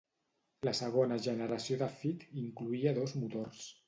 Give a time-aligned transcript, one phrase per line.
[0.67, 3.63] La segona generació de Fit incloïa dos motors.